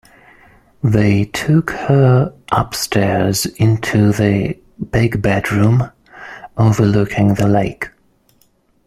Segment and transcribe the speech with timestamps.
[0.83, 4.57] They took her upstairs into the
[4.91, 5.91] big bedroom
[6.57, 7.87] overlooking the lake.